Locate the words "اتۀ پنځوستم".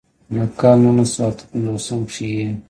1.29-1.99